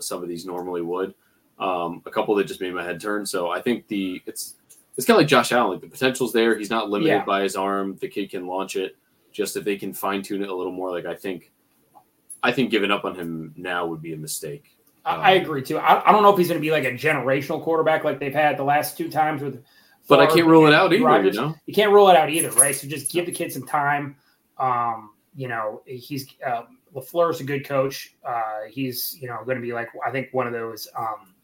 [0.00, 1.14] some of these normally would.
[1.58, 3.24] Um, a couple that just made my head turn.
[3.24, 4.56] So I think the it's
[4.96, 5.72] it's kind of like Josh Allen.
[5.72, 6.58] Like the potential's there.
[6.58, 7.24] He's not limited Yeah.
[7.24, 7.96] by his arm.
[8.00, 8.96] The kid can launch it.
[9.32, 11.50] Just if they can fine tune it a little more, like I think,
[12.42, 14.76] I think giving up on him now would be a mistake.
[15.04, 15.78] I, I agree too.
[15.78, 18.34] I, I don't know if he's going to be like a generational quarterback like they've
[18.34, 19.64] had the last two times with.
[20.08, 21.04] But I can't rule it out either.
[21.04, 21.34] Rodgers.
[21.36, 22.74] You know, you can't rule it out either, right?
[22.74, 24.16] So just give the kid some time.
[24.58, 26.62] Um, you know, he's uh,
[26.94, 28.14] LaFleur's a good coach.
[28.24, 31.34] Uh, he's you know going to be like I think one of those um,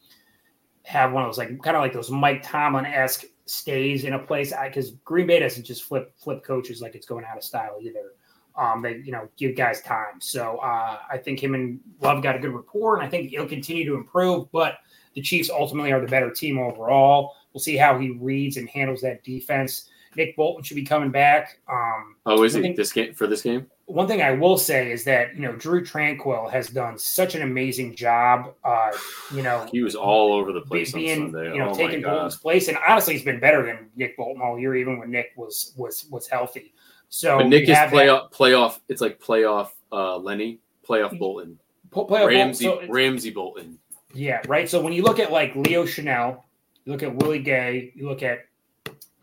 [0.83, 4.19] have one of those like kind of like those Mike Tomlin esque stays in a
[4.19, 7.79] place because Green Bay doesn't just flip flip coaches like it's going out of style
[7.81, 8.15] either.
[8.57, 10.21] Um, they you know give guys time.
[10.21, 13.49] So uh, I think him and Love got a good rapport, and I think he'll
[13.49, 14.51] continue to improve.
[14.53, 14.79] But
[15.15, 17.35] the Chiefs ultimately are the better team overall.
[17.53, 19.89] We'll see how he reads and handles that defense.
[20.17, 21.59] Nick Bolton should be coming back.
[21.71, 23.67] Um, oh, is he this game for this game?
[23.89, 27.41] One thing I will say is that you know Drue Tranquill has done such an
[27.43, 28.55] amazing job.
[28.63, 28.93] Uh,
[29.35, 31.53] you know, he was all over the place being, on Sunday.
[31.53, 34.59] You know, oh taking Bolton's place, and honestly, he's been better than Nick Bolton all
[34.59, 36.75] year, even when Nick was was was healthy.
[37.09, 38.81] So but Nick is playoff playoff.
[38.89, 41.59] It's like playoff uh, Lenny, playoff Bolton,
[41.91, 43.79] playoff Ramsay Bolton, so Ramsay Bolton.
[44.15, 44.69] Yeah, right.
[44.69, 46.43] So when you look at like Leo Chenal,
[46.85, 48.41] you look at Willie Gay, you look at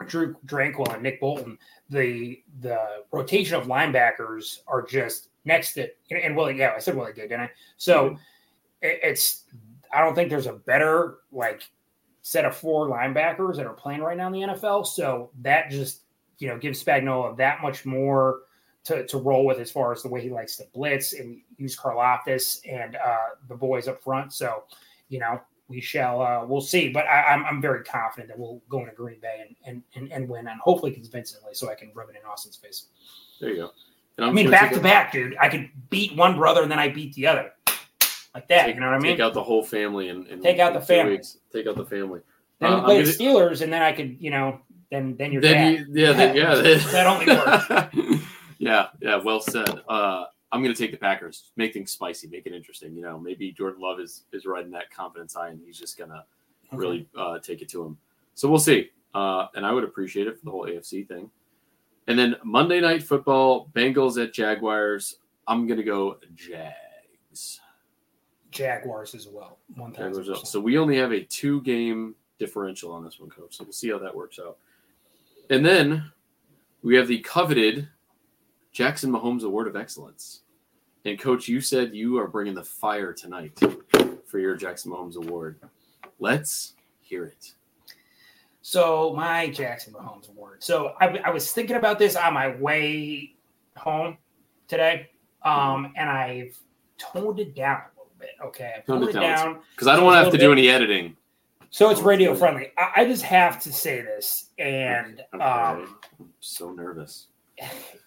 [0.07, 1.57] Drue Tranquill and Nick Bolton,
[1.89, 2.79] the the
[3.11, 5.97] rotation of linebackers are just next to it.
[6.09, 6.57] and Willie.
[6.57, 7.51] Yeah, I said Willie Gay, didn't I?
[7.77, 8.15] So mm-hmm.
[8.81, 9.43] it, it's
[9.91, 11.63] I don't think there's a better like
[12.21, 14.87] set of four linebackers that are playing right now in the NFL.
[14.87, 16.01] So that just
[16.39, 18.39] you know gives Spagnuolo that much more
[18.85, 21.77] to, to roll with as far as the way he likes to blitz and use
[21.77, 24.33] Karlaftis and uh, the boys up front.
[24.33, 24.63] So
[25.09, 26.89] you know we shall uh, we'll see.
[26.89, 29.84] But I, am I'm, I'm very confident that we'll go into Green Bay and, and,
[29.95, 32.88] and, and win, and hopefully convincingly, so I can rub it in Austin's face.
[33.39, 33.71] There you go.
[34.17, 35.36] I mean, back to back, dude.
[35.41, 37.51] I could beat one brother and then I beat the other,
[38.34, 38.67] like that.
[38.67, 39.13] Take, you know what I mean?
[39.13, 41.13] Take out the whole family and, and take out the family.
[41.13, 41.38] Weeks.
[41.51, 42.21] Take out the family.
[42.60, 45.41] Then uh, we play the Steelers, and then I could, you know, then then you're
[45.41, 46.56] then you, yeah, then, yeah.
[46.56, 47.25] that only
[48.06, 48.23] works.
[48.58, 49.17] yeah, yeah.
[49.17, 49.82] Well said.
[49.88, 51.51] Uh, I'm going to take the Packers.
[51.57, 52.95] Make things spicy, make it interesting.
[52.95, 56.11] You know, maybe Jordan Love is is riding that confidence high, and he's just going
[56.11, 56.23] to
[56.67, 56.77] okay.
[56.77, 57.97] really uh, take it to him.
[58.35, 58.89] So we'll see.
[59.13, 61.29] Uh, and I would appreciate it for the whole AFC thing.
[62.07, 65.17] And then Monday Night Football, Bengals at Jaguars.
[65.45, 67.59] I'm going to go Jags.
[68.49, 69.57] Jaguars as well.
[69.75, 70.37] One thousand.
[70.45, 73.57] So we only have a two game differential on this one, coach.
[73.57, 74.57] So we'll see how that works out.
[75.49, 76.09] And then
[76.81, 77.89] we have the coveted
[78.71, 80.43] Jackson Mahomes Award of Excellence.
[81.05, 83.59] And coach, you said you are bringing the fire tonight
[84.25, 85.59] for your Jackson Mahomes award.
[86.17, 87.53] Let's hear it.
[88.63, 90.63] So my Jackson Mahomes award.
[90.63, 93.35] So I, I was thinking about this on my way
[93.77, 94.17] home
[94.67, 95.11] today,
[95.43, 96.57] um, and I've
[96.97, 98.31] toned it down a little bit.
[98.43, 100.43] Okay, I've toned, toned it down because I don't want to have to bit.
[100.43, 101.15] do any editing.
[101.69, 102.71] So it's radio friendly.
[102.79, 105.43] I, I, just have to say this, and okay.
[105.43, 107.27] um, I'm so nervous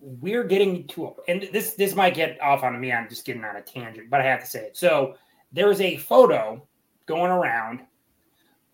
[0.00, 2.92] we're getting to and this this might get off on me.
[2.92, 4.76] I'm just getting on a tangent, but I have to say it.
[4.76, 5.14] So
[5.52, 6.66] there's a photo
[7.06, 7.80] going around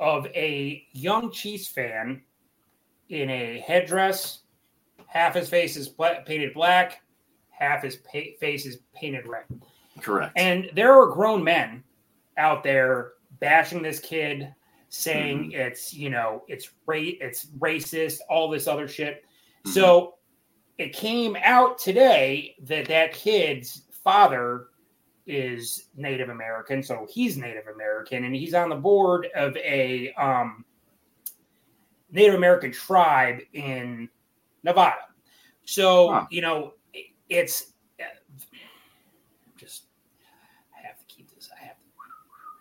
[0.00, 2.22] of a young Chiefs fan
[3.08, 4.40] in a headdress.
[5.06, 5.88] Half his face is
[6.26, 7.02] painted black,
[7.50, 9.44] half his pa- face is painted red.
[10.00, 10.32] Correct.
[10.36, 11.84] And there are grown men
[12.36, 14.52] out there bashing this kid,
[14.88, 15.60] saying mm-hmm.
[15.60, 19.24] it's you know it's rate it's racist, all this other shit.
[19.64, 19.70] Mm-hmm.
[19.70, 20.14] So
[20.78, 24.68] it came out today that that kid's father
[25.26, 30.64] is Native American, so he's Native American, and he's on the board of a um,
[32.10, 34.08] Native American tribe in
[34.62, 34.96] Nevada.
[35.64, 36.26] So huh.
[36.30, 36.74] you know,
[37.28, 37.72] it's
[39.56, 39.84] just
[40.76, 41.48] I have to keep this.
[41.56, 41.82] I have to.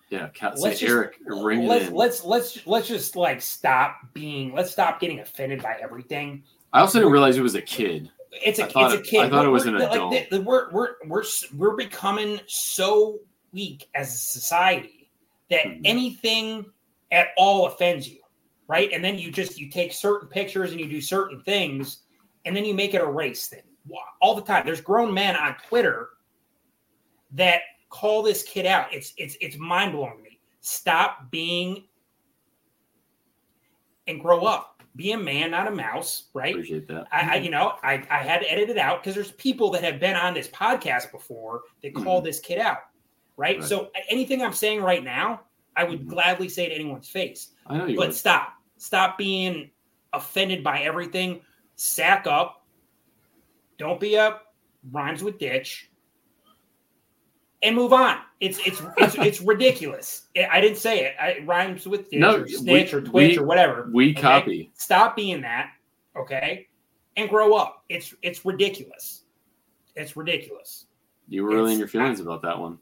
[0.09, 4.53] Yeah, let's just, Eric, ring let's, let's let's let's just like stop being.
[4.53, 6.43] Let's stop getting offended by everything.
[6.73, 8.09] I also didn't realize it was a kid.
[8.31, 9.21] It's a, it's a kid.
[9.21, 10.13] I thought it was an adult.
[10.13, 11.23] Like, we're, we're, we're,
[11.55, 13.19] we're becoming so
[13.53, 15.11] weak as a society
[15.49, 15.81] that mm-hmm.
[15.85, 16.65] anything
[17.11, 18.19] at all offends you,
[18.67, 18.91] right?
[18.91, 21.99] And then you just you take certain pictures and you do certain things,
[22.45, 23.61] and then you make it a race thing
[24.19, 24.65] all the time.
[24.65, 26.09] There's grown men on Twitter
[27.33, 28.91] that call this kid out.
[28.91, 30.39] It's it's it's mind blowing to me.
[30.61, 31.83] Stop being
[34.07, 36.53] and grow up be a man, not a mouse, right?
[36.53, 37.07] Appreciate that.
[37.11, 39.83] I, I you know, I, I had to edit it out because there's people that
[39.83, 42.25] have been on this podcast before that call mm-hmm.
[42.25, 42.79] this kid out,
[43.35, 43.59] right?
[43.59, 43.67] right?
[43.67, 45.41] So anything I'm saying right now,
[45.75, 46.09] I would mm-hmm.
[46.09, 47.51] gladly say to anyone's face.
[47.65, 48.15] I know you But would.
[48.15, 48.53] stop.
[48.77, 49.71] Stop being
[50.11, 51.41] offended by everything.
[51.75, 52.65] Sack up.
[53.77, 54.53] Don't be up.
[54.91, 55.89] Rhymes with ditch
[57.63, 58.17] and move on.
[58.39, 60.27] It's it's it's, it's ridiculous.
[60.51, 61.15] I didn't say it.
[61.19, 63.89] it rhymes with ditch no, or snitch we, or twitch we, or whatever.
[63.91, 64.21] We okay?
[64.21, 64.71] copy.
[64.75, 65.71] Stop being that,
[66.15, 66.67] okay,
[67.15, 67.83] and grow up.
[67.89, 69.23] It's it's ridiculous.
[69.95, 70.85] It's ridiculous.
[71.29, 72.77] You were really in your feelings I, about that one.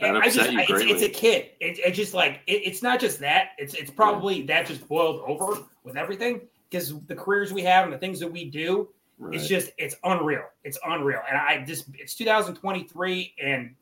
[0.00, 1.50] That I, just, it's, it's, a kid.
[1.60, 3.50] It, it's just like it, it's not just that.
[3.58, 4.46] It's it's probably yeah.
[4.46, 8.30] that just boiled over with everything because the careers we have and the things that
[8.30, 8.88] we do.
[9.18, 9.34] Right.
[9.34, 10.42] It's just it's unreal.
[10.64, 13.74] It's unreal, and I just it's 2023 and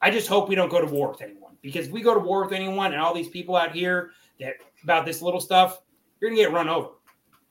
[0.00, 1.56] I just hope we don't go to war with anyone.
[1.62, 4.54] because if we go to war with anyone and all these people out here that
[4.84, 5.80] about this little stuff,
[6.20, 6.90] you're gonna get run over.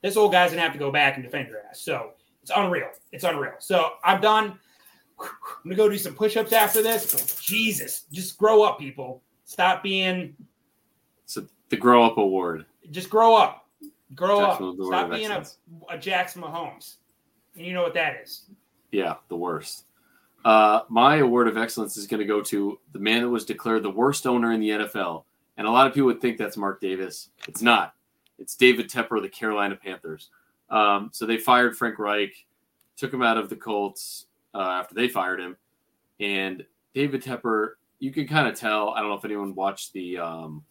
[0.01, 1.81] This old guy's gonna have to go back and defend your ass.
[1.81, 2.89] So it's unreal.
[3.11, 3.55] It's unreal.
[3.59, 4.59] So I'm done.
[5.19, 5.29] I'm
[5.63, 7.11] gonna go do some push-ups after this.
[7.11, 9.21] But Jesus, just grow up, people.
[9.43, 10.35] Stop being.
[11.25, 12.65] So the Grow Up Award.
[12.91, 13.65] Just grow up.
[14.15, 14.75] Grow Jackson up.
[14.85, 15.45] Stop being a,
[15.89, 16.95] a Jackson Mahomes.
[17.55, 18.45] And you know what that is.
[18.91, 19.86] Yeah, the worst.
[20.47, 23.83] Uh, my award of excellence is going to go to the man that was declared
[23.83, 25.25] the worst owner in the NFL.
[25.57, 27.31] And a lot of people would think that's Mark Davis.
[27.49, 27.95] It's not.
[28.39, 30.29] It's David Tepper of the Carolina Panthers.
[30.69, 32.45] Um, so they fired Frank Reich,
[32.95, 35.57] took him out of the Colts uh, after they fired him.
[36.21, 38.91] And David Tepper, you can kind of tell.
[38.91, 40.63] I don't know if anyone watched the um,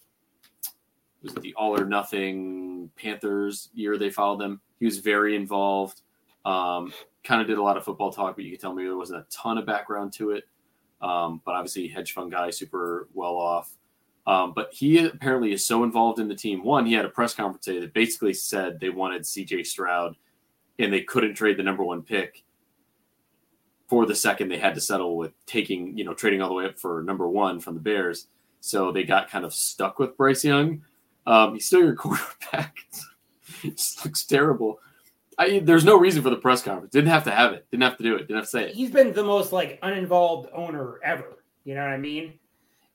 [1.22, 4.58] was it the All or Nothing Panthers year they followed them.
[4.78, 6.00] He was very involved.
[6.46, 6.94] Um,
[7.26, 9.20] kind of did a lot of football talk, but you could tell me there wasn't
[9.20, 10.44] a ton of background to it.
[11.02, 13.74] Um, but obviously, hedge fund guy, super well off.
[14.26, 16.64] Um, but he apparently is so involved in the team.
[16.64, 20.16] One, he had a press conference today that basically said they wanted CJ Stroud
[20.78, 22.44] and they couldn't trade the number one pick
[23.88, 26.66] for the second they had to settle with taking, you know, trading all the way
[26.66, 28.26] up for number one from the Bears.
[28.60, 30.82] So they got kind of stuck with Bryce Young.
[31.24, 32.76] Um, he's still your quarterback.
[33.62, 34.80] just looks terrible.
[35.38, 36.92] I, there's no reason for the press conference.
[36.92, 37.66] Didn't have to have it.
[37.70, 38.20] Didn't have to do it.
[38.20, 38.74] Didn't have to say it.
[38.74, 41.42] He's been the most like uninvolved owner ever.
[41.64, 42.34] You know what I mean?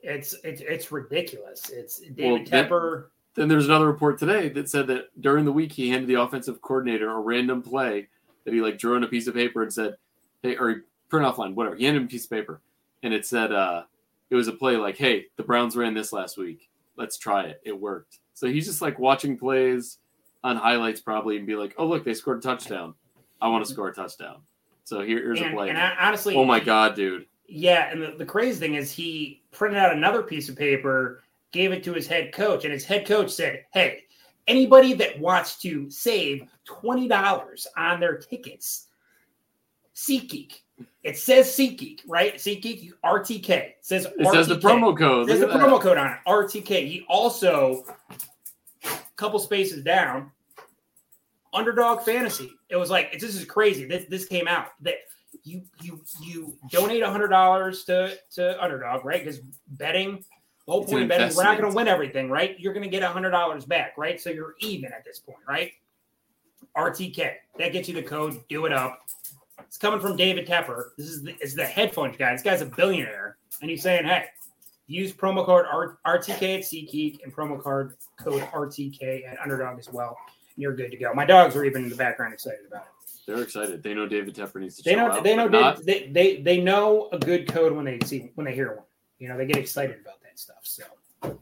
[0.01, 1.69] It's it's it's ridiculous.
[1.69, 3.05] It's David Well, Tepper.
[3.35, 6.61] Then there's another report today that said that during the week he handed the offensive
[6.61, 8.07] coordinator a random play
[8.43, 9.95] that he like drew on a piece of paper and said,
[10.41, 10.75] "Hey," or he
[11.09, 11.75] print off line, whatever.
[11.75, 12.61] He handed him a piece of paper,
[13.03, 13.83] and it said, uh,
[14.31, 16.69] "It was a play like, hey, the Browns ran this last week.
[16.97, 17.61] Let's try it.
[17.63, 19.99] It worked." So he's just like watching plays
[20.43, 22.93] on highlights probably and be like, "Oh look, they scored a touchdown.
[23.41, 24.37] I want to score a touchdown."
[24.83, 25.69] So here, here's a play.
[25.69, 27.25] and I, honestly, oh my god, dude!
[27.47, 31.71] Yeah, and the, the crazy thing is he printed out another piece of paper, gave
[31.71, 34.03] it to his head coach, and his head coach said, Hey,
[34.47, 38.87] anybody that wants to save $20 on their tickets,
[39.95, 40.61] SeatGeek.
[41.03, 42.35] It says SeatGeek, right?
[42.35, 43.49] SeatGeek, RTK.
[43.49, 45.27] It says It says the promo code.
[45.27, 45.67] There's a Look at that.
[45.67, 46.87] promo code on it, RTK.
[46.87, 47.83] He also,
[49.21, 50.31] couple spaces down,
[51.53, 52.51] Underdog Fantasy.
[52.69, 53.85] It was like this is crazy.
[53.85, 54.95] This this came out that
[55.43, 59.23] you you you donate a hundred dollars to to Underdog, right?
[59.23, 60.25] Because betting,
[60.65, 62.59] the whole point of betting, we're not going to win everything, right?
[62.59, 64.19] You're going to get a hundred dollars back, right?
[64.19, 65.71] So you're even at this point, right?
[66.75, 68.41] RTK that gets you the code.
[68.49, 69.01] Do it up.
[69.59, 70.89] It's coming from David Tepper.
[70.97, 72.33] This is the, is the headphones guy.
[72.33, 74.25] This guy's a billionaire, and he's saying, "Hey,
[74.91, 75.65] use promo code
[76.05, 80.17] RTK at SeatGeek and promo code code RTK at Underdog as well.
[80.55, 82.87] And you're good to go." My dogs are even in the background excited about it.
[83.27, 83.83] They're excited.
[83.83, 84.83] They know David Tepper needs to.
[84.83, 87.99] They know out, they know not- they, they they know a good code when they
[88.05, 88.85] see when they hear one.
[89.19, 90.57] You know, they get excited about that stuff.
[90.63, 90.83] So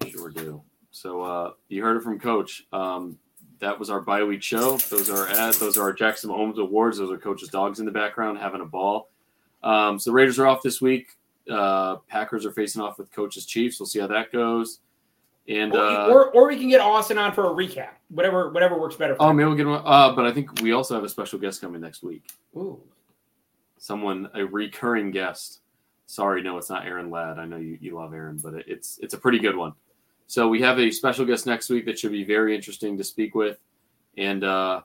[0.09, 0.62] Sure do.
[0.91, 2.65] So uh, you heard it from Coach.
[2.73, 3.17] Um,
[3.59, 4.77] that was our bye week show.
[4.77, 6.97] Those are ad, those are our Jackson Mahomes awards.
[6.97, 9.09] Those are Coach's dogs in the background having a ball.
[9.63, 11.15] Um, so Raiders are off this week.
[11.49, 13.79] Uh, Packers are facing off with coaches Chiefs.
[13.79, 14.79] We'll see how that goes.
[15.47, 17.89] And or, uh, or, or we can get Austin on for a recap.
[18.09, 19.15] Whatever whatever works better.
[19.15, 19.38] For oh, him.
[19.38, 19.81] maybe we'll get one.
[19.83, 22.23] Uh, but I think we also have a special guest coming next week.
[22.55, 22.79] Ooh.
[23.77, 25.62] Someone a recurring guest.
[26.05, 27.39] Sorry, no, it's not Aaron Ladd.
[27.39, 29.73] I know you, you love Aaron, but it, it's it's a pretty good one.
[30.27, 33.33] So we have a special guest next week that should be very interesting to speak
[33.33, 33.57] with,
[34.17, 34.81] and uh,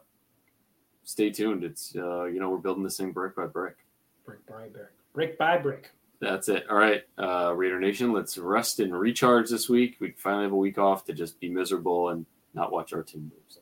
[1.02, 1.64] stay tuned.
[1.64, 3.76] It's uh, you know we're building this thing brick by brick.
[4.24, 5.90] brick by brick, brick by brick.
[6.20, 6.64] That's it.
[6.70, 9.96] All right, uh, Raider Nation, let's rest and recharge this week.
[10.00, 12.24] We finally have a week off to just be miserable and
[12.54, 13.58] not watch our team lose.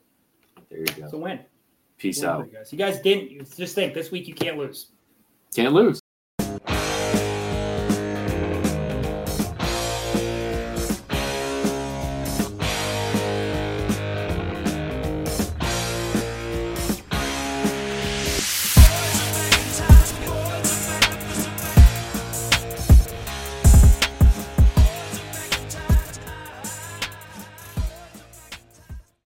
[0.71, 1.09] There you go.
[1.11, 1.41] So win.
[1.99, 2.47] Peace Win out.
[2.47, 2.73] You guys.
[2.73, 4.89] you guys didn't just think this week you can't lose.
[5.55, 6.02] Can't lose.